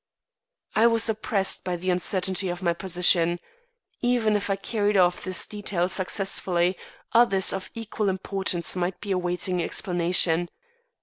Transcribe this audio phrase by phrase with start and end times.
[0.75, 3.39] I was oppressed by the uncertainty of my position.
[4.01, 6.75] Even if I carried off this detail successfully,
[7.13, 10.49] others of equal importance might be awaiting explanation.